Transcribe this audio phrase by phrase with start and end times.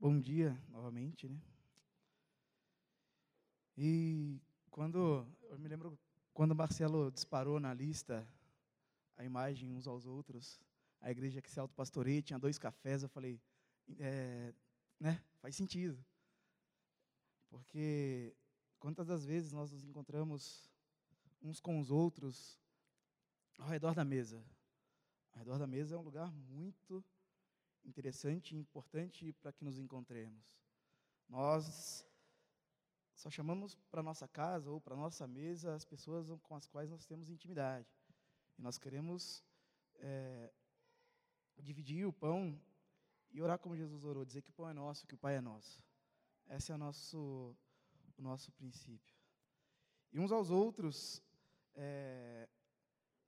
[0.00, 1.42] Bom dia novamente, né?
[3.76, 4.40] E
[4.70, 5.98] quando eu me lembro
[6.32, 8.24] quando Marcelo disparou na lista
[9.16, 10.60] a imagem uns aos outros,
[11.00, 13.40] a igreja que se autopastoreia tinha dois cafés, eu falei,
[13.98, 14.54] é,
[15.00, 15.20] né?
[15.40, 15.98] Faz sentido,
[17.48, 18.36] porque
[18.78, 20.70] quantas das vezes nós nos encontramos
[21.42, 22.56] uns com os outros
[23.58, 24.44] ao redor da mesa?
[25.32, 27.04] Ao redor da mesa é um lugar muito
[27.88, 30.56] interessante e importante para que nos encontremos.
[31.28, 32.06] Nós
[33.14, 37.04] só chamamos para nossa casa ou para nossa mesa as pessoas com as quais nós
[37.04, 37.88] temos intimidade.
[38.58, 39.42] E nós queremos
[39.96, 40.52] é,
[41.58, 42.60] dividir o pão
[43.30, 45.40] e orar como Jesus orou, dizer que o pão é nosso, que o Pai é
[45.40, 45.82] nosso.
[46.48, 47.56] Esse é o nosso,
[48.16, 49.14] o nosso princípio.
[50.12, 51.22] E uns aos outros,
[51.74, 52.48] é,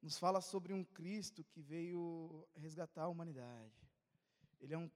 [0.00, 3.89] nos fala sobre um Cristo que veio resgatar a humanidade.
[4.60, 4.90] Ele é um,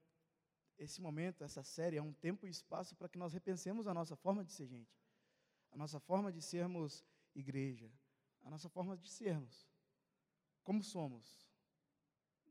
[0.79, 4.15] esse momento, essa série, é um tempo e espaço para que nós repensemos a nossa
[4.17, 5.01] forma de ser gente,
[5.71, 7.91] a nossa forma de sermos igreja,
[8.43, 9.67] a nossa forma de sermos.
[10.63, 11.49] Como somos?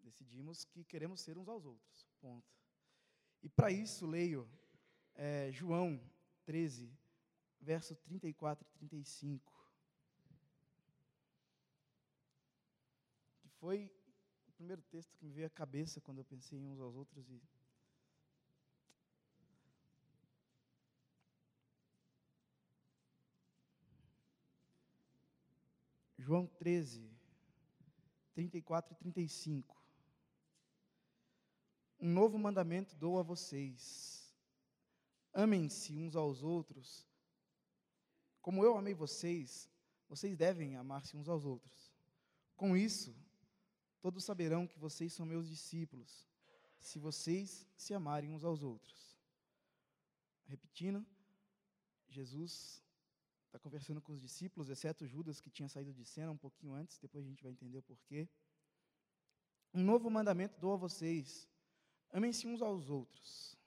[0.04, 2.08] Decidimos que queremos ser uns aos outros.
[2.20, 2.48] Ponto.
[3.42, 4.50] E para isso, leio
[5.16, 6.02] é, João
[6.46, 6.92] 13,
[7.60, 9.52] verso 34 e 35.
[13.40, 13.92] Que foi
[14.64, 17.42] primeiro texto que me veio à cabeça quando eu pensei em uns aos outros e
[26.18, 27.12] João 13,
[28.34, 29.76] 34 e 35.
[32.00, 34.34] Um novo mandamento dou a vocês:
[35.34, 37.06] amem-se uns aos outros.
[38.42, 39.70] Como eu amei vocês,
[40.08, 41.94] vocês devem amar-se uns aos outros.
[42.56, 43.14] Com isso,
[44.04, 46.28] Todos saberão que vocês são meus discípulos,
[46.78, 49.18] se vocês se amarem uns aos outros.
[50.44, 51.06] Repetindo,
[52.10, 52.84] Jesus
[53.46, 57.00] está conversando com os discípulos, exceto Judas, que tinha saído de cena um pouquinho antes,
[57.00, 58.28] depois a gente vai entender o porquê.
[59.74, 61.48] Um novo mandamento dou a vocês:
[62.12, 63.58] amem-se uns aos outros.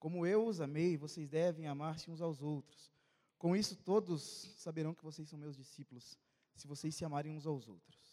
[0.00, 2.92] Como eu os amei, vocês devem amar-se uns aos outros.
[3.38, 4.22] Com isso, todos
[4.56, 6.18] saberão que vocês são meus discípulos,
[6.56, 8.05] se vocês se amarem uns aos outros.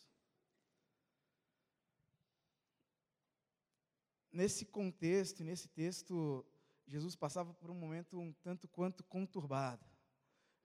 [4.33, 6.45] Nesse contexto, nesse texto,
[6.87, 9.85] Jesus passava por um momento um tanto quanto conturbado.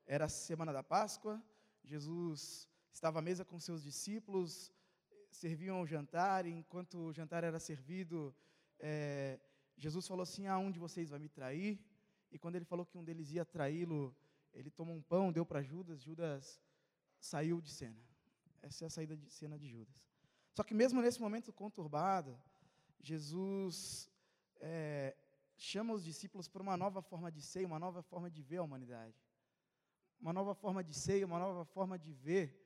[0.06, 1.40] Era a semana da Páscoa,
[1.84, 4.72] Jesus estava à mesa com seus discípulos,
[5.30, 8.34] serviam o jantar, e enquanto o jantar era servido,
[8.78, 9.38] é,
[9.76, 11.78] Jesus falou assim: Ah, um de vocês vai me trair?
[12.30, 14.16] E quando ele falou que um deles ia traí-lo,
[14.52, 16.60] ele tomou um pão, deu para Judas, Judas
[17.20, 18.02] saiu de cena.
[18.62, 20.02] Essa é a saída de cena de Judas.
[20.54, 22.36] Só que mesmo nesse momento conturbado,
[23.00, 24.10] Jesus
[24.60, 25.16] é,
[25.56, 28.62] chama os discípulos para uma nova forma de ser, uma nova forma de ver a
[28.62, 29.16] humanidade.
[30.20, 32.64] Uma nova forma de ser, uma nova forma de ver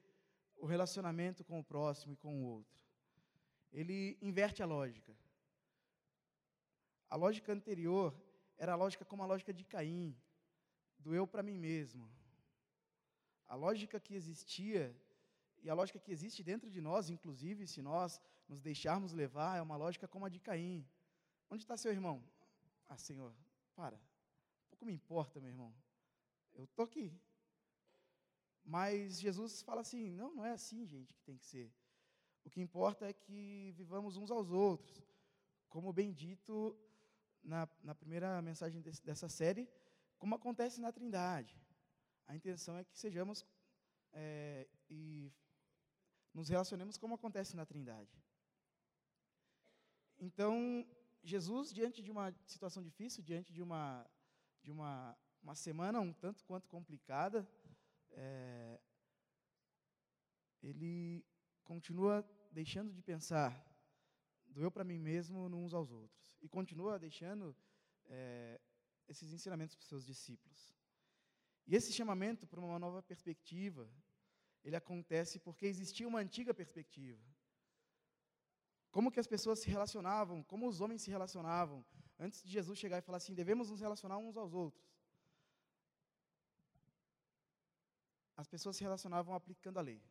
[0.56, 2.78] o relacionamento com o próximo e com o outro.
[3.72, 5.16] Ele inverte a lógica.
[7.08, 8.14] A lógica anterior
[8.56, 10.16] era a lógica como a lógica de Caim,
[10.98, 12.10] do eu para mim mesmo.
[13.46, 14.96] A lógica que existia
[15.62, 19.62] e a lógica que existe dentro de nós, inclusive, se nós nos deixarmos levar, é
[19.62, 20.86] uma lógica como a de Caim.
[21.48, 22.22] Onde está seu irmão?
[22.88, 23.32] Ah, Senhor,
[23.76, 24.00] para.
[24.68, 25.72] Pouco me importa, meu irmão.
[26.54, 27.16] Eu estou aqui.
[28.64, 31.72] Mas Jesus fala assim: não, não é assim, gente, que tem que ser.
[32.44, 35.00] O que importa é que vivamos uns aos outros.
[35.68, 36.76] Como bem dito
[37.42, 39.68] na, na primeira mensagem desse, dessa série,
[40.18, 41.60] como acontece na Trindade.
[42.26, 43.44] A intenção é que sejamos
[44.12, 45.32] é, e
[46.34, 48.22] nos relacionemos como acontece na Trindade.
[50.18, 50.86] Então,
[51.22, 54.08] Jesus, diante de uma situação difícil, diante de uma,
[54.62, 57.48] de uma, uma semana um tanto quanto complicada,
[58.10, 58.80] é,
[60.62, 61.24] ele
[61.64, 63.50] continua deixando de pensar
[64.46, 66.36] do eu para mim mesmo uns aos outros.
[66.40, 67.56] E continua deixando
[68.06, 68.60] é,
[69.08, 70.74] esses ensinamentos para os seus discípulos.
[71.66, 73.88] E esse chamamento para uma nova perspectiva,
[74.64, 77.20] ele acontece porque existia uma antiga perspectiva.
[78.90, 81.84] Como que as pessoas se relacionavam, como os homens se relacionavam,
[82.18, 84.84] antes de Jesus chegar e falar assim, devemos nos relacionar uns aos outros.
[88.36, 90.02] As pessoas se relacionavam aplicando a lei.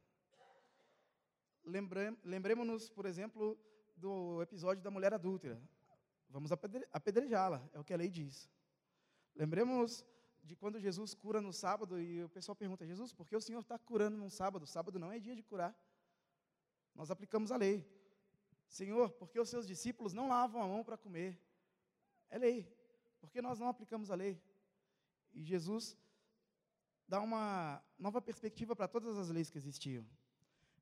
[2.24, 3.58] Lembremos-nos, por exemplo,
[3.96, 5.62] do episódio da mulher adúltera.
[6.28, 6.52] Vamos
[6.92, 8.50] apedrejá-la, é o que a lei diz.
[9.36, 10.06] Lembremos
[10.44, 13.60] de quando Jesus cura no sábado e o pessoal pergunta: Jesus, por que o Senhor
[13.60, 14.66] está curando no sábado?
[14.66, 15.76] Sábado não é dia de curar.
[16.96, 17.88] Nós aplicamos a lei.
[18.68, 21.40] Senhor, por que os seus discípulos não lavam a mão para comer?
[22.30, 22.68] É lei.
[23.20, 24.42] Porque nós não aplicamos a lei.
[25.34, 25.98] E Jesus
[27.08, 30.06] dá uma nova perspectiva para todas as leis que existiam.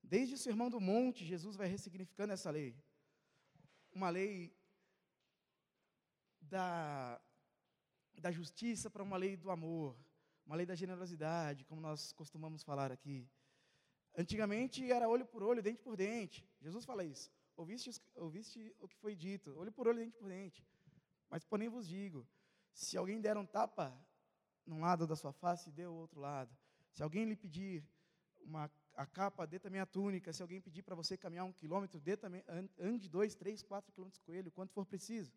[0.04, 2.76] Desde o Sermão do Monte, Jesus vai ressignificando essa lei.
[3.92, 4.56] Uma lei
[6.40, 7.20] da,
[8.20, 9.96] da justiça para uma lei do amor,
[10.46, 13.28] uma lei da generosidade, como nós costumamos falar aqui.
[14.18, 16.48] Antigamente era olho por olho, dente por dente.
[16.62, 17.32] Jesus fala isso.
[17.56, 20.66] Ouviste, ouviste o que foi dito, olho por olho, dente por dente.
[21.30, 22.28] Mas porém vos digo,
[22.74, 23.94] se alguém der um tapa
[24.66, 26.56] num lado da sua face, dê o outro lado.
[26.92, 27.84] Se alguém lhe pedir
[28.42, 30.34] uma, a capa, dê também a túnica.
[30.34, 32.44] Se alguém pedir para você caminhar um quilômetro, dê também,
[32.78, 35.32] ande dois, três, quatro quilômetros com ele, quanto for preciso.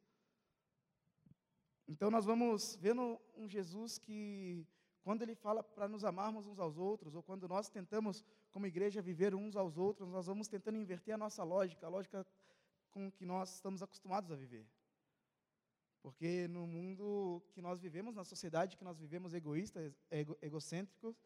[1.92, 4.66] Então nós vamos vendo um Jesus que,
[5.02, 9.02] quando ele fala para nos amarmos uns aos outros, ou quando nós tentamos, como igreja,
[9.02, 12.26] viver uns aos outros, nós vamos tentando inverter a nossa lógica, a lógica
[12.90, 14.66] com que nós estamos acostumados a viver.
[16.00, 21.22] Porque no mundo que nós vivemos, na sociedade que nós vivemos egoístas, ego, egocêntricos,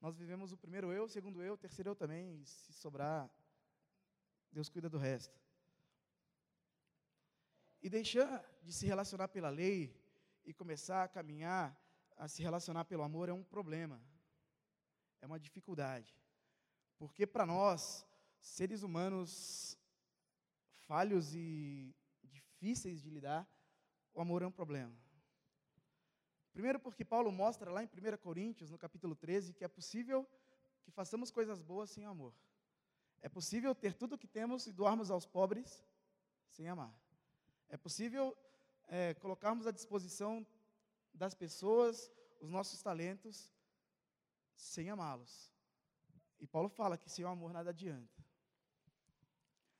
[0.00, 3.30] nós vivemos o primeiro eu, o segundo eu, o terceiro eu também, e se sobrar,
[4.50, 5.38] Deus cuida do resto.
[7.82, 10.05] E deixar de se relacionar pela lei
[10.46, 11.76] e começar a caminhar,
[12.16, 14.00] a se relacionar pelo amor é um problema,
[15.20, 16.16] é uma dificuldade.
[16.96, 18.06] Porque para nós,
[18.40, 19.76] seres humanos
[20.86, 23.46] falhos e difíceis de lidar,
[24.14, 24.96] o amor é um problema.
[26.52, 30.26] Primeiro, porque Paulo mostra lá em 1 Coríntios, no capítulo 13, que é possível
[30.82, 32.32] que façamos coisas boas sem amor.
[33.20, 35.84] É possível ter tudo o que temos e doarmos aos pobres
[36.48, 36.98] sem amar.
[37.68, 38.34] É possível
[38.86, 40.46] é, colocarmos à disposição
[41.12, 42.10] das pessoas
[42.40, 43.52] os nossos talentos
[44.54, 45.52] sem amá-los.
[46.38, 48.24] E Paulo fala que sem o amor nada adianta.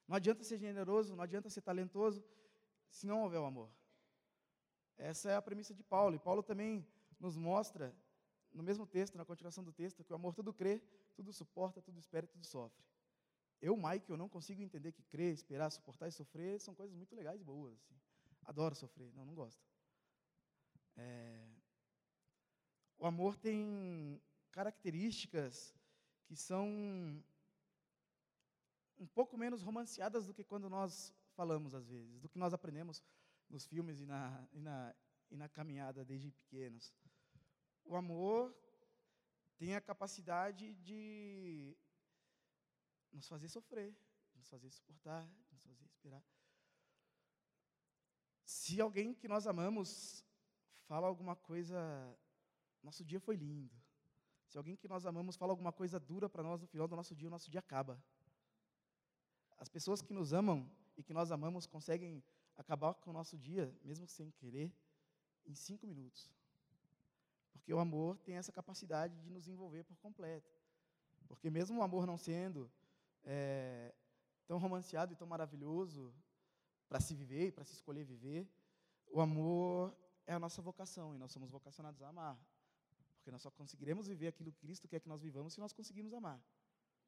[0.09, 2.25] Não adianta ser generoso, não adianta ser talentoso,
[2.89, 3.71] se não houver o amor.
[4.97, 6.15] Essa é a premissa de Paulo.
[6.15, 6.87] E Paulo também
[7.19, 7.95] nos mostra,
[8.53, 10.83] no mesmo texto, na continuação do texto, que o amor tudo crê,
[11.15, 12.85] tudo suporta, tudo espera e tudo sofre.
[13.61, 17.15] Eu, Mike, eu não consigo entender que crer, esperar, suportar e sofrer são coisas muito
[17.15, 17.75] legais e boas.
[17.75, 17.95] Assim.
[18.47, 19.13] Adoro sofrer.
[19.13, 19.63] Não, não gosto.
[20.97, 21.47] É...
[22.99, 24.21] O amor tem
[24.51, 25.75] características
[26.25, 26.67] que são
[28.99, 33.03] um pouco menos romanceadas do que quando nós falamos, às vezes, do que nós aprendemos
[33.51, 34.95] nos filmes e na, e na,
[35.31, 36.95] e na caminhada desde pequenos.
[37.85, 38.57] O amor
[39.59, 41.77] tem a capacidade de
[43.13, 43.95] nos fazer sofrer,
[44.35, 46.25] nos fazer suportar, nos fazer esperar.
[48.57, 50.25] Se alguém que nós amamos
[50.89, 51.79] fala alguma coisa,
[52.83, 53.77] nosso dia foi lindo.
[54.49, 57.15] Se alguém que nós amamos fala alguma coisa dura para nós no final do nosso
[57.15, 58.03] dia, o nosso dia acaba.
[59.59, 60.59] As pessoas que nos amam
[60.97, 62.25] e que nós amamos conseguem
[62.57, 64.73] acabar com o nosso dia, mesmo sem querer,
[65.45, 66.33] em cinco minutos.
[67.53, 70.51] Porque o amor tem essa capacidade de nos envolver por completo.
[71.29, 72.71] Porque mesmo o amor não sendo
[73.23, 73.95] é,
[74.47, 76.15] tão romanceado e tão maravilhoso
[76.89, 78.49] para se viver e para se escolher viver,
[79.09, 79.97] o amor
[80.27, 82.39] é a nossa vocação e nós somos vocacionados a amar.
[83.17, 86.13] Porque nós só conseguiremos viver aquilo que Cristo quer que nós vivamos se nós conseguirmos
[86.13, 86.41] amar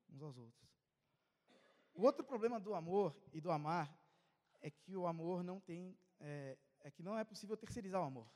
[0.08, 0.68] uns aos outros.
[1.94, 3.92] O outro problema do amor e do amar
[4.60, 8.28] é que o amor não tem, é, é que não é possível terceirizar o amor.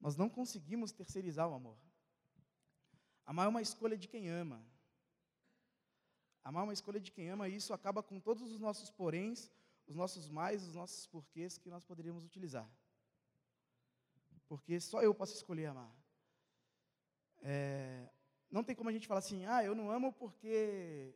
[0.00, 1.78] Nós não conseguimos terceirizar o amor.
[3.24, 4.64] Amar é uma escolha de quem ama.
[6.44, 9.50] Amar é uma escolha de quem ama, e isso acaba com todos os nossos poréns,
[9.86, 12.68] os nossos mais, os nossos porquês que nós poderíamos utilizar.
[14.46, 15.90] Porque só eu posso escolher amar.
[17.42, 18.08] É,
[18.50, 21.14] não tem como a gente falar assim, ah, eu não amo porque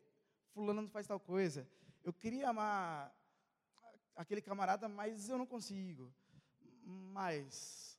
[0.55, 1.69] fulano não faz tal coisa.
[2.03, 3.15] Eu queria amar
[4.17, 6.13] aquele camarada, mas eu não consigo.
[6.83, 7.99] Mas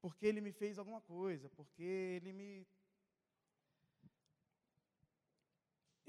[0.00, 2.66] porque ele me fez alguma coisa, porque ele me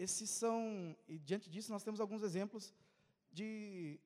[0.06, 2.74] Esses são, e diante disso nós temos alguns exemplos
[3.34, 4.00] de,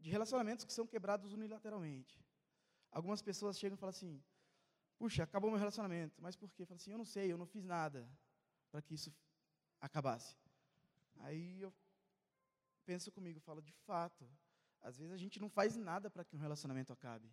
[0.00, 2.20] de relacionamentos que são quebrados unilateralmente.
[2.90, 4.20] Algumas pessoas chegam e falam assim:
[4.98, 6.20] Puxa, acabou meu relacionamento.
[6.20, 6.66] Mas por quê?
[6.66, 8.10] Falam assim: Eu não sei, eu não fiz nada
[8.72, 9.14] para que isso
[9.80, 10.36] acabasse.
[11.20, 11.72] Aí eu
[12.84, 14.28] penso comigo, falo, de fato,
[14.80, 17.30] às vezes a gente não faz nada para que um relacionamento acabe.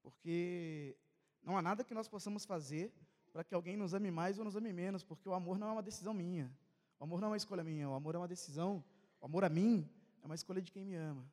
[0.00, 0.96] Porque
[1.42, 2.94] não há nada que nós possamos fazer
[3.32, 5.72] para que alguém nos ame mais ou nos ame menos, porque o amor não é
[5.72, 6.52] uma decisão minha.
[6.98, 8.84] O amor não é uma escolha minha, o amor é uma decisão.
[9.20, 9.88] O amor a mim
[10.22, 11.26] é uma escolha de quem me ama.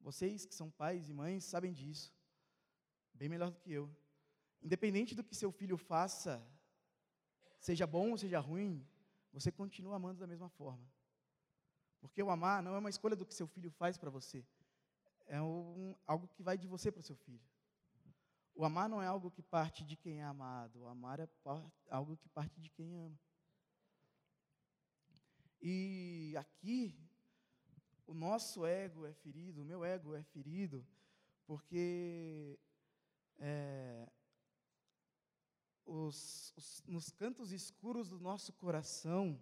[0.00, 2.12] Vocês que são pais e mães sabem disso,
[3.12, 3.88] bem melhor do que eu.
[4.62, 6.42] Independente do que seu filho faça,
[7.58, 8.84] seja bom ou seja ruim,
[9.32, 10.84] você continua amando da mesma forma.
[12.00, 14.44] Porque o amar não é uma escolha do que seu filho faz para você.
[15.26, 17.40] é um, algo que vai de você para o seu filho.
[18.60, 21.26] O amar não é algo que parte de quem é amado, o amar é
[21.88, 23.18] algo que parte de quem ama.
[25.62, 26.94] E aqui,
[28.06, 30.86] o nosso ego é ferido, o meu ego é ferido,
[31.46, 32.60] porque
[33.38, 34.06] é,
[35.86, 39.40] os, os, nos cantos escuros do nosso coração,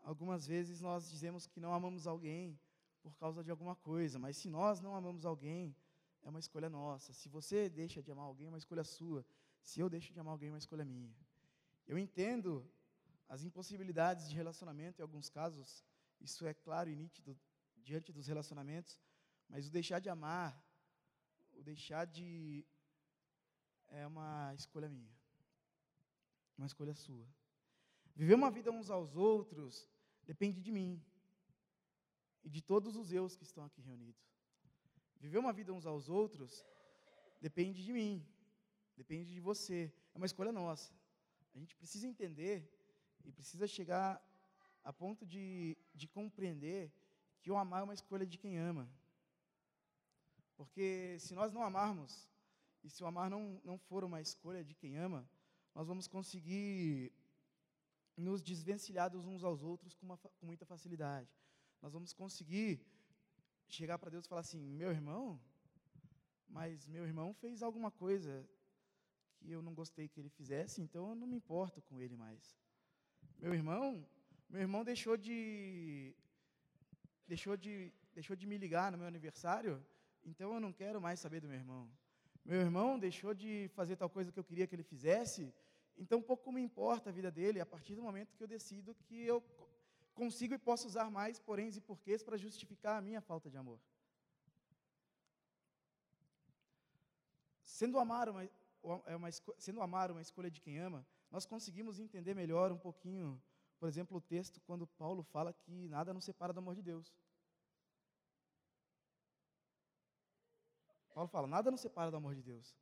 [0.00, 2.60] algumas vezes nós dizemos que não amamos alguém
[3.02, 5.74] por causa de alguma coisa, mas se nós não amamos alguém,
[6.26, 7.12] é uma escolha nossa.
[7.14, 9.24] Se você deixa de amar alguém, é uma escolha sua.
[9.62, 11.14] Se eu deixo de amar alguém, é uma escolha minha.
[11.86, 12.68] Eu entendo
[13.28, 15.84] as impossibilidades de relacionamento, em alguns casos,
[16.20, 17.38] isso é claro e nítido
[17.76, 19.00] diante dos relacionamentos,
[19.48, 20.60] mas o deixar de amar,
[21.52, 22.66] o deixar de.
[23.86, 25.14] é uma escolha minha,
[26.58, 27.26] uma escolha sua.
[28.16, 29.88] Viver uma vida uns aos outros
[30.24, 31.00] depende de mim
[32.42, 34.35] e de todos os eus que estão aqui reunidos.
[35.26, 36.64] Viver uma vida uns aos outros
[37.40, 38.24] depende de mim,
[38.96, 40.92] depende de você, é uma escolha nossa.
[41.52, 42.56] A gente precisa entender
[43.24, 44.22] e precisa chegar
[44.84, 46.92] a ponto de, de compreender
[47.42, 48.88] que o amar é uma escolha de quem ama.
[50.56, 52.30] Porque se nós não amarmos,
[52.84, 55.28] e se o amar não, não for uma escolha de quem ama,
[55.74, 57.12] nós vamos conseguir
[58.16, 61.28] nos desvencilhar uns aos outros com, uma, com muita facilidade.
[61.82, 62.80] Nós vamos conseguir
[63.68, 65.40] chegar para Deus e falar assim: meu irmão,
[66.48, 68.48] mas meu irmão fez alguma coisa
[69.38, 72.56] que eu não gostei que ele fizesse, então eu não me importo com ele mais.
[73.38, 74.06] Meu irmão,
[74.48, 76.14] meu irmão deixou de
[77.26, 79.84] deixou de deixou de me ligar no meu aniversário,
[80.24, 81.90] então eu não quero mais saber do meu irmão.
[82.44, 85.52] Meu irmão deixou de fazer tal coisa que eu queria que ele fizesse,
[85.98, 89.20] então pouco me importa a vida dele a partir do momento que eu decido que
[89.22, 89.42] eu
[90.20, 93.78] consigo e posso usar mais poréns e porquês para justificar a minha falta de amor.
[97.62, 98.42] Sendo amar uma,
[99.12, 99.30] é uma,
[99.66, 103.40] sendo amar uma escolha de quem ama, nós conseguimos entender melhor um pouquinho,
[103.78, 107.14] por exemplo, o texto quando Paulo fala que nada nos separa do amor de Deus.
[111.16, 112.74] Paulo fala: nada nos separa do amor de Deus.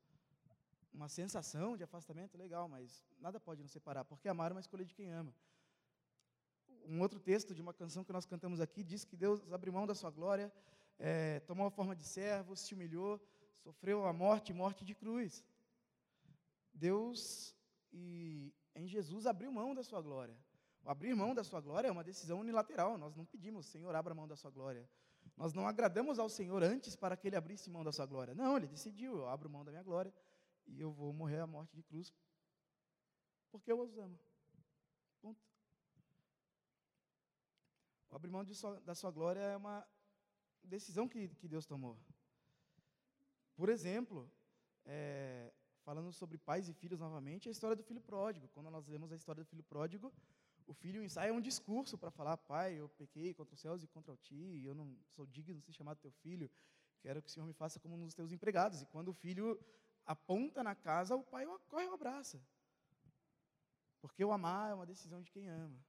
[0.92, 4.84] Uma sensação de afastamento, legal, mas nada pode nos separar, porque amar é uma escolha
[4.84, 5.34] de quem ama.
[6.86, 9.86] Um outro texto de uma canção que nós cantamos aqui diz que Deus abriu mão
[9.86, 10.52] da sua glória,
[10.98, 13.20] é, tomou a forma de servo, se humilhou,
[13.62, 15.44] sofreu a morte, morte de cruz.
[16.72, 17.54] Deus
[17.92, 20.36] e em Jesus abriu mão da sua glória.
[20.82, 22.98] O abrir mão da sua glória é uma decisão unilateral.
[22.98, 24.88] Nós não pedimos, Senhor, abra mão da sua glória.
[25.36, 28.34] Nós não agradamos ao Senhor antes para que ele abrisse mão da sua glória.
[28.34, 30.12] Não, ele decidiu, eu abro mão da minha glória
[30.66, 32.12] e eu vou morrer a morte de cruz
[33.54, 34.18] porque eu os amo.
[35.22, 35.40] Ponto.
[38.14, 39.84] Abrir mão sua, da sua glória é uma
[40.62, 41.98] decisão que, que Deus tomou.
[43.56, 44.30] Por exemplo,
[44.84, 45.52] é,
[45.82, 48.46] falando sobre pais e filhos novamente, a história do filho pródigo.
[48.54, 50.12] Quando nós lemos a história do filho pródigo,
[50.64, 54.16] o filho ensaia um discurso para falar: Pai, eu pequei contra os céus e contra
[54.16, 56.48] ti, eu não sou digno de ser chamado teu filho,
[57.00, 58.80] quero que o Senhor me faça como um dos teus empregados.
[58.80, 59.60] E quando o filho
[60.06, 62.40] aponta na casa, o pai corre e o abraça.
[64.00, 65.84] Porque o amar é uma decisão de quem ama.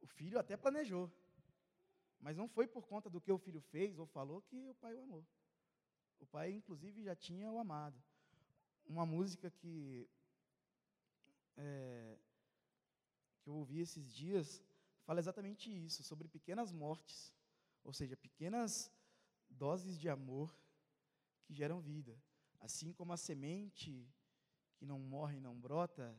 [0.00, 1.12] O filho até planejou,
[2.20, 4.94] mas não foi por conta do que o filho fez ou falou que o pai
[4.94, 5.26] o amou.
[6.18, 8.02] O pai, inclusive, já tinha o amado
[8.88, 10.08] uma música que,
[11.56, 12.18] é,
[13.42, 14.62] que eu ouvi esses dias
[15.04, 17.32] fala exatamente isso, sobre pequenas mortes,
[17.84, 18.90] ou seja, pequenas
[19.48, 20.54] doses de amor
[21.44, 22.20] que geram vida.
[22.60, 24.06] Assim como a semente
[24.76, 26.14] que não morre e não brota,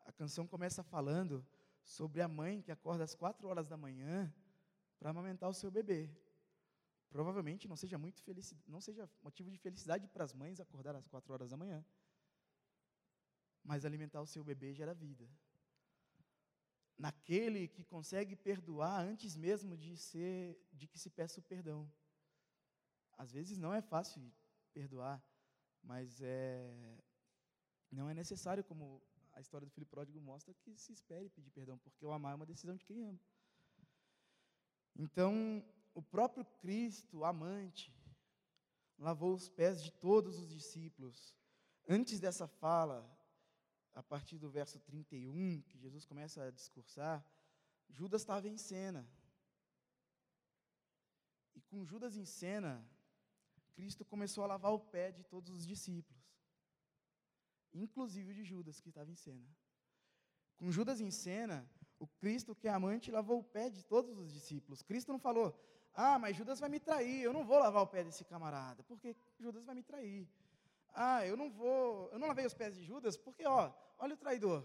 [0.00, 1.46] a canção começa falando
[1.84, 4.32] sobre a mãe que acorda às quatro horas da manhã
[4.98, 6.10] para amamentar o seu bebê.
[7.08, 8.22] Provavelmente não seja muito
[8.66, 11.84] não seja motivo de felicidade para as mães acordar às quatro horas da manhã.
[13.62, 15.28] Mas alimentar o seu bebê gera vida.
[16.98, 21.90] Naquele que consegue perdoar antes mesmo de ser de que se peça o perdão.
[23.12, 24.32] Às vezes não é fácil
[24.72, 25.22] perdoar,
[25.82, 26.98] mas é
[27.90, 31.78] não é necessário como a história do filho pródigo mostra que se espere pedir perdão,
[31.78, 33.20] porque o amar é uma decisão de quem ama.
[34.98, 37.94] Então, o próprio Cristo, amante,
[38.98, 41.34] lavou os pés de todos os discípulos.
[41.86, 43.06] Antes dessa fala,
[43.94, 47.24] a partir do verso 31, que Jesus começa a discursar,
[47.90, 49.08] Judas estava em cena.
[51.54, 52.86] E com Judas em cena,
[53.74, 56.24] Cristo começou a lavar o pé de todos os discípulos,
[57.72, 59.46] inclusive de Judas, que estava em cena.
[60.56, 64.32] Com Judas em cena, o Cristo, que é amante, lavou o pé de todos os
[64.32, 64.82] discípulos.
[64.82, 65.58] Cristo não falou,
[65.94, 69.16] Ah, mas Judas vai me trair, eu não vou lavar o pé desse camarada, porque
[69.38, 70.28] Judas vai me trair.
[70.92, 74.18] Ah, eu não vou, eu não lavei os pés de Judas, porque, ó, olha o
[74.18, 74.62] traidor.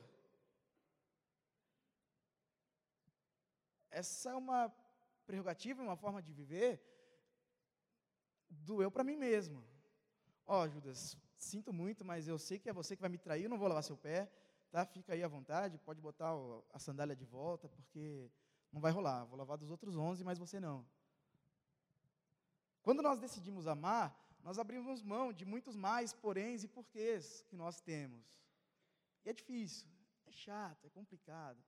[3.90, 4.70] Essa é uma
[5.26, 6.82] prerrogativa, uma forma de viver
[8.50, 9.64] do eu para mim mesmo.
[10.46, 13.50] Ó, Judas, sinto muito, mas eu sei que é você que vai me trair, eu
[13.50, 14.30] não vou lavar seu pé,
[14.72, 14.86] tá?
[14.86, 16.32] Fica aí à vontade, pode botar
[16.72, 18.32] a sandália de volta, porque
[18.72, 19.26] não vai rolar.
[19.26, 20.88] Vou lavar dos outros onze, mas você não.
[22.82, 27.80] Quando nós decidimos amar, nós abrimos mão de muitos mais poréns e porquês que nós
[27.80, 28.26] temos.
[29.24, 29.88] E é difícil,
[30.26, 31.64] é chato, é complicado.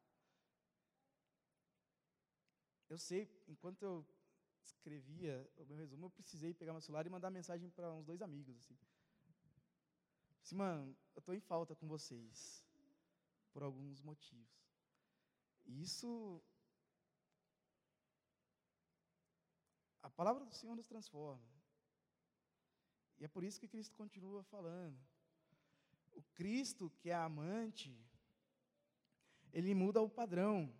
[2.90, 4.06] Eu sei, enquanto eu
[4.64, 8.22] escrevia o meu resumo, eu precisei pegar meu celular e mandar mensagem para uns dois
[8.22, 8.56] amigos.
[8.58, 8.78] Assim.
[10.42, 12.66] assim, mano, eu estou em falta com vocês,
[13.54, 14.52] por alguns motivos.
[15.66, 16.44] E isso
[20.04, 21.50] A palavra do Senhor nos transforma.
[23.18, 25.00] E é por isso que Cristo continua falando.
[26.14, 27.98] O Cristo, que é amante,
[29.54, 30.72] ele muda o padrão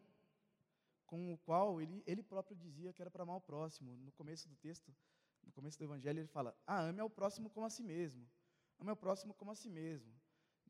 [1.06, 3.96] com o qual ele, ele próprio dizia que era para amar o próximo.
[3.98, 4.94] No começo do texto,
[5.42, 8.30] no começo do Evangelho, ele fala: Ah, ame ao próximo como a si mesmo.
[8.78, 10.14] Ame ao próximo como a si mesmo.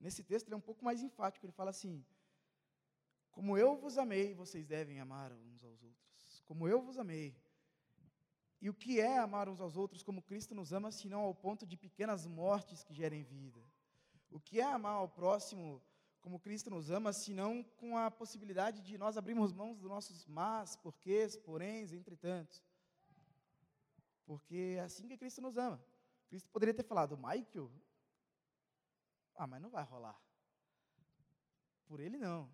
[0.04, 1.46] Nesse texto, ele é um pouco mais enfático.
[1.46, 2.06] Ele fala assim:
[3.32, 6.42] Como eu vos amei, vocês devem amar uns aos outros.
[6.46, 7.34] Como eu vos amei.
[8.62, 11.34] E o que é amar uns aos outros como Cristo nos ama, se não ao
[11.34, 13.62] ponto de pequenas mortes que gerem vida?
[14.30, 15.82] O que é amar ao próximo
[16.22, 20.26] como Cristo nos ama, se não com a possibilidade de nós abrirmos mãos dos nossos
[20.26, 22.62] mas, porquês, poréns, entretanto?
[24.26, 25.82] Porque é assim que Cristo nos ama.
[26.30, 27.70] Cristo poderia ter falado, Michael,
[29.36, 30.20] ah, mas não vai rolar.
[31.86, 32.50] Por ele não.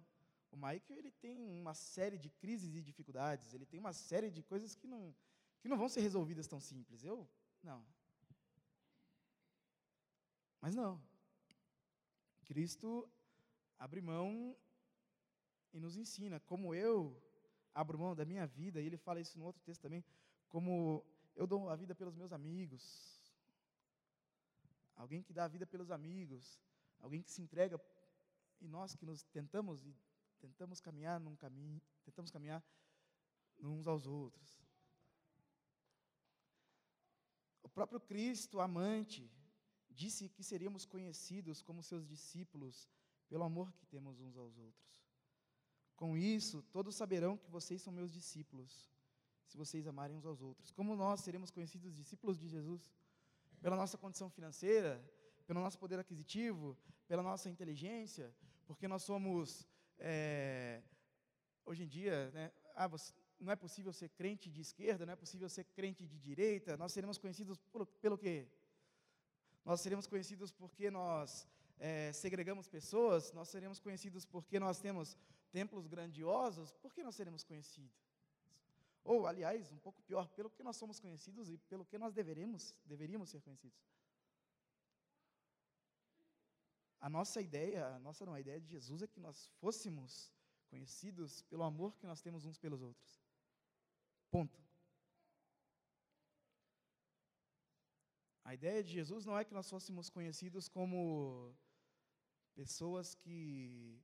[0.51, 4.41] O Michael ele tem uma série de crises e dificuldades, ele tem uma série de
[4.41, 5.15] coisas que não,
[5.61, 7.03] que não vão ser resolvidas tão simples.
[7.03, 7.27] Eu,
[7.61, 7.85] não.
[10.59, 11.01] Mas não.
[12.45, 13.07] Cristo
[13.77, 14.57] abre mão
[15.71, 17.21] e nos ensina como eu
[17.73, 20.03] abro mão da minha vida, e ele fala isso no outro texto também,
[20.49, 23.18] como eu dou a vida pelos meus amigos.
[24.99, 26.59] Alguém que dá a vida pelos amigos,
[26.99, 27.79] alguém que se entrega
[28.59, 29.95] e nós que nos tentamos e
[30.41, 32.61] tentamos caminhar num caminho, tentamos caminhar
[33.61, 34.61] uns aos outros.
[37.63, 39.31] O próprio Cristo, amante,
[39.89, 42.89] disse que seríamos conhecidos como seus discípulos
[43.29, 45.07] pelo amor que temos uns aos outros.
[45.95, 48.91] Com isso, todos saberão que vocês são meus discípulos,
[49.45, 50.73] se vocês amarem uns aos outros.
[50.73, 52.91] Como nós seremos conhecidos discípulos de Jesus?
[53.61, 55.03] Pela nossa condição financeira,
[55.45, 58.33] pelo nosso poder aquisitivo, pela nossa inteligência,
[58.67, 59.67] porque nós somos,
[59.97, 60.81] é,
[61.65, 65.15] hoje em dia, né, ah, você, não é possível ser crente de esquerda, não é
[65.15, 68.47] possível ser crente de direita, nós seremos conhecidos por, pelo quê?
[69.65, 71.47] Nós seremos conhecidos porque nós
[71.79, 75.17] é, segregamos pessoas, nós seremos conhecidos porque nós temos
[75.51, 78.08] templos grandiosos, por que nós seremos conhecidos?
[79.03, 82.75] Ou, aliás, um pouco pior, pelo que nós somos conhecidos e pelo que nós deveremos,
[82.85, 83.79] deveríamos ser conhecidos.
[86.99, 90.33] A nossa ideia, a nossa não, a ideia de Jesus é que nós fôssemos
[90.67, 93.21] conhecidos pelo amor que nós temos uns pelos outros.
[94.29, 94.59] Ponto.
[98.43, 101.55] A ideia de Jesus não é que nós fôssemos conhecidos como
[102.53, 104.01] pessoas que,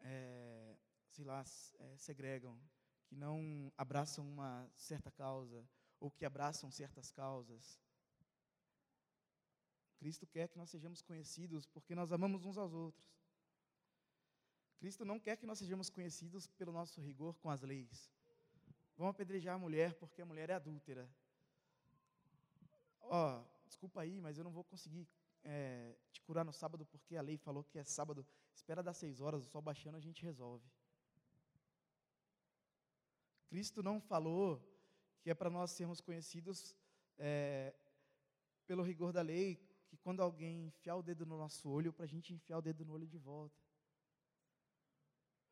[0.00, 0.76] é,
[1.08, 1.42] sei lá,
[1.78, 2.60] é, segregam,
[3.08, 5.66] que não abraçam uma certa causa,
[5.98, 7.80] ou que abraçam certas causas.
[9.98, 13.04] Cristo quer que nós sejamos conhecidos porque nós amamos uns aos outros.
[14.78, 18.12] Cristo não quer que nós sejamos conhecidos pelo nosso rigor com as leis.
[18.96, 21.08] Vão apedrejar a mulher porque a mulher é adúltera.
[23.00, 25.08] Ó, oh, desculpa aí, mas eu não vou conseguir
[25.42, 28.24] é, te curar no sábado porque a lei falou que é sábado.
[28.54, 30.68] Espera das seis horas, o sol baixando, a gente resolve.
[33.48, 34.62] Cristo não falou
[35.20, 36.76] que é para nós sermos conhecidos
[37.16, 37.74] é,
[38.66, 39.56] pelo rigor da lei,
[39.88, 42.84] que quando alguém enfiar o dedo no nosso olho, para a gente enfiar o dedo
[42.84, 43.58] no olho de volta.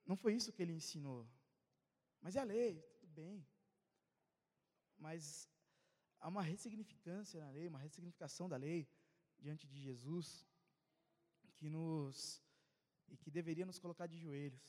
[0.04, 1.26] Não foi isso que ele ensinou.
[2.20, 3.44] Mas é a lei, bem.
[4.96, 5.48] Mas
[6.20, 8.88] há uma ressignificância na lei, uma ressignificação da lei
[9.38, 10.46] diante de Jesus
[11.56, 12.42] que nos
[13.08, 14.62] e que deveria nos colocar de joelhos.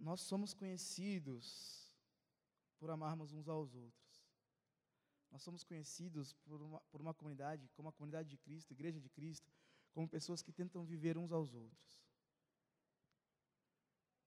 [0.00, 1.96] Nós somos conhecidos
[2.78, 4.08] por amarmos uns aos outros.
[5.30, 9.10] Nós somos conhecidos por uma, por uma comunidade, como a comunidade de Cristo, Igreja de
[9.10, 9.52] Cristo,
[9.92, 12.02] como pessoas que tentam viver uns aos outros.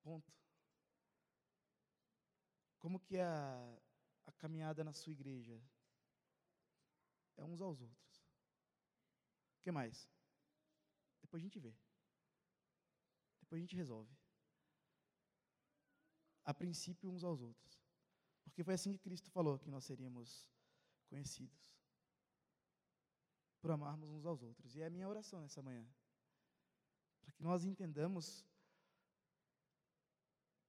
[0.04, 0.32] Ponto.
[2.78, 3.80] Como que é a,
[4.26, 5.62] a caminhada na sua igreja?
[7.38, 8.26] É uns aos outros.
[9.58, 10.10] O que mais?
[11.22, 11.74] Depois a gente vê.
[13.40, 14.21] Depois a gente resolve.
[16.52, 17.82] A princípio, uns aos outros.
[18.44, 20.46] Porque foi assim que Cristo falou que nós seríamos
[21.08, 21.58] conhecidos.
[23.62, 24.76] Por amarmos uns aos outros.
[24.76, 25.88] E é a minha oração nessa manhã.
[27.22, 28.46] Para que nós entendamos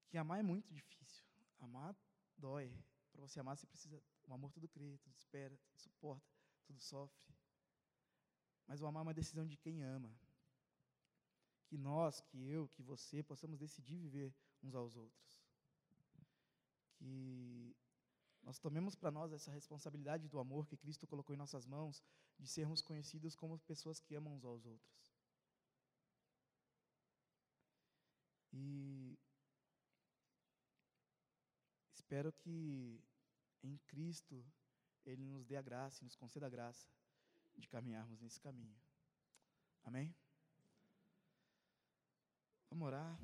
[0.08, 1.26] que amar é muito difícil.
[1.58, 1.96] Amar
[2.38, 2.72] dói.
[3.10, 4.00] Para você amar, você precisa.
[4.28, 6.32] O amor tudo crê, tudo espera, tudo suporta,
[6.64, 7.34] tudo sofre.
[8.68, 10.16] Mas o amar é uma decisão de quem ama.
[11.66, 15.41] Que nós, que eu, que você possamos decidir viver uns aos outros.
[17.02, 17.74] Que
[18.42, 22.02] nós tomemos para nós essa responsabilidade do amor que Cristo colocou em nossas mãos,
[22.38, 25.02] de sermos conhecidos como pessoas que amam uns aos outros.
[28.52, 29.18] E
[31.92, 33.02] espero que
[33.62, 34.44] em Cristo
[35.04, 36.86] Ele nos dê a graça e nos conceda a graça
[37.56, 38.76] de caminharmos nesse caminho.
[39.84, 40.14] Amém?
[42.70, 43.18] Vamos orar.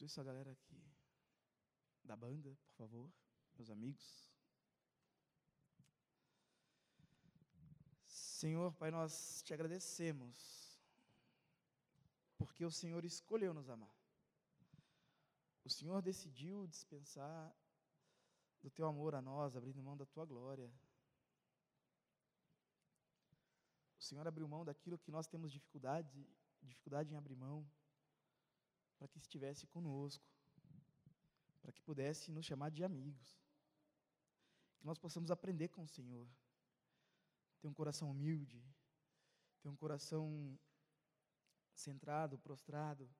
[0.00, 0.82] Enquanto isso, a galera aqui
[2.02, 3.12] da banda, por favor,
[3.54, 4.30] meus amigos.
[8.06, 10.80] Senhor, Pai, nós te agradecemos,
[12.38, 13.94] porque o Senhor escolheu nos amar.
[15.64, 17.54] O Senhor decidiu dispensar
[18.62, 20.72] do teu amor a nós, abrindo mão da tua glória.
[23.98, 26.26] O Senhor abriu mão daquilo que nós temos dificuldade,
[26.62, 27.70] dificuldade em abrir mão,
[29.00, 30.24] para que estivesse conosco,
[31.60, 33.42] para que pudesse nos chamar de amigos.
[34.78, 36.28] Que nós possamos aprender com o Senhor,
[37.60, 38.62] ter um coração humilde,
[39.60, 40.56] ter um coração
[41.74, 43.10] centrado, prostrado,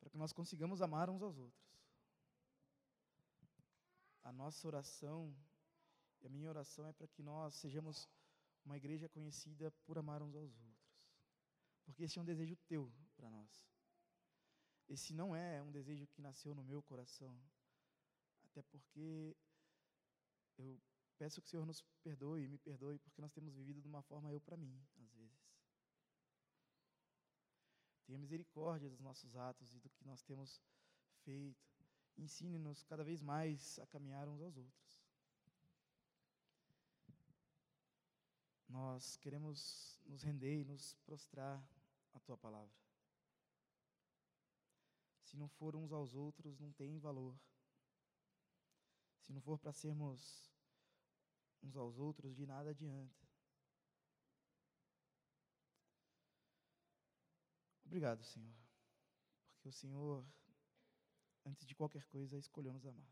[0.00, 1.68] para que nós consigamos amar uns aos outros
[4.28, 5.34] a nossa oração,
[6.20, 8.06] e a minha oração é para que nós sejamos
[8.62, 11.00] uma igreja conhecida por amar uns aos outros.
[11.86, 13.66] Porque esse é um desejo teu para nós.
[14.88, 17.38] Esse não é um desejo que nasceu no meu coração.
[18.44, 19.36] Até porque
[20.56, 20.80] eu
[21.18, 24.02] peço que o Senhor nos perdoe e me perdoe, porque nós temos vivido de uma
[24.02, 25.48] forma eu para mim, às vezes.
[28.06, 30.62] Tenha misericórdia dos nossos atos e do que nós temos
[31.24, 31.68] feito.
[32.16, 34.98] Ensine-nos cada vez mais a caminhar uns aos outros.
[38.68, 41.62] Nós queremos nos render e nos prostrar
[42.14, 42.87] à tua palavra.
[45.28, 47.38] Se não for uns aos outros, não tem valor.
[49.20, 50.50] Se não for para sermos
[51.62, 53.28] uns aos outros, de nada adianta.
[57.84, 58.54] Obrigado, Senhor,
[59.54, 60.26] porque o Senhor
[61.48, 63.08] antes de qualquer coisa, escolheu nos amar.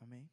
[0.00, 0.30] Amém?